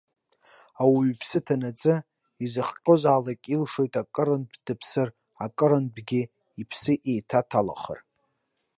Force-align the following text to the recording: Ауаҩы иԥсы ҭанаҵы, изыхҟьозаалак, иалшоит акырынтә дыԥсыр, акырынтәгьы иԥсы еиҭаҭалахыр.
Ауаҩы 0.81 1.11
иԥсы 1.13 1.39
ҭанаҵы, 1.45 1.95
изыхҟьозаалак, 2.43 3.41
иалшоит 3.49 3.93
акырынтә 4.01 4.57
дыԥсыр, 4.65 5.09
акырынтәгьы 5.45 6.21
иԥсы 6.61 6.93
еиҭаҭалахыр. 7.11 7.99